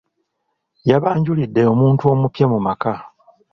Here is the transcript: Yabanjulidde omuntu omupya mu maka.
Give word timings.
Yabanjulidde 0.89 1.61
omuntu 1.73 2.03
omupya 2.13 2.45
mu 2.51 2.59
maka. 2.65 2.93